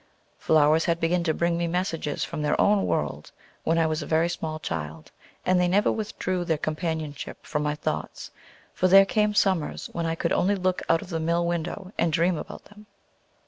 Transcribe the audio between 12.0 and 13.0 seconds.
dream about them.